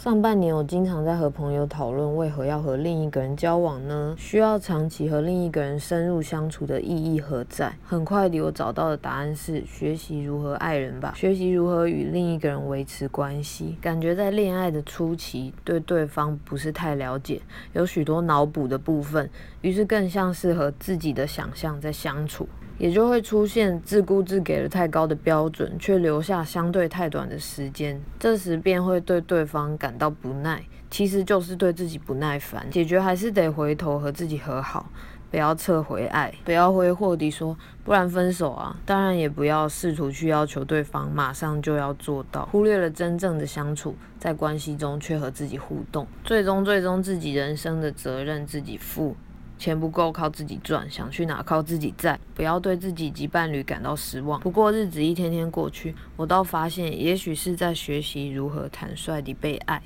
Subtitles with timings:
[0.00, 4.14] 上半年我经常在和朋友讨论为何要和另一个人交往呢？
[4.16, 7.74] 需要长期和另一个人深入相处的意义何在？
[7.82, 13.76] 很快地，我找到的答案是学习如何爱人吧，学习如何与另一个人维持关系。
[13.82, 17.40] 感觉在恋爱的初期，对对方不是太了解，
[17.72, 19.28] 有许多脑补的部分，
[19.62, 22.48] 于是更像是和自己的想象在相处。
[22.78, 32.70] 也就会出现自顾自给了太高的标准，却留下相对太短的时间，这时便会对对方感感到不耐，其实就是对自己不耐烦。
[32.70, 34.90] 解决还是得回头和自己和好，
[35.30, 38.76] 不要撤回爱，不要挥霍地说不然分手啊。
[38.84, 49.16] 当然也不要试图去要求对方马上就要做到，忽略了真正的相处，在关系中却和自己互动，最终最终自己人生的责任自己负。
[49.58, 54.38] 钱不够靠自己赚，想去哪靠自己在，不要对自己及伴侣感到失望。
[54.40, 59.76] 不过日子一天天过去，我倒发现，也许是在学习如何坦率地被爱。